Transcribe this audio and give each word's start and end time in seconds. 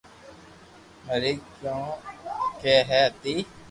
مري 1.05 1.31
ڪاڪيو 1.61 2.75
ھتي 2.89 3.35